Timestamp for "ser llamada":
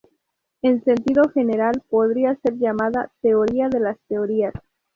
2.41-3.11